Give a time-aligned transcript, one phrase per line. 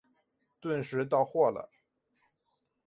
[0.59, 1.69] 顿时到货了